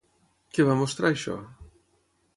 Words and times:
Què 0.57 0.65
va 0.69 0.77
mostrar 0.79 1.13
això? 1.15 1.37